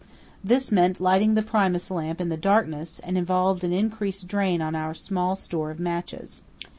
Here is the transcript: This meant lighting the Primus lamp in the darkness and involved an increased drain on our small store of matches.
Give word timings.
This 0.43 0.71
meant 0.71 0.99
lighting 0.99 1.35
the 1.35 1.43
Primus 1.43 1.91
lamp 1.91 2.19
in 2.19 2.29
the 2.29 2.35
darkness 2.35 2.97
and 3.03 3.19
involved 3.19 3.63
an 3.63 3.71
increased 3.71 4.27
drain 4.27 4.59
on 4.59 4.73
our 4.73 4.95
small 4.95 5.35
store 5.35 5.69
of 5.69 5.79
matches. 5.79 6.41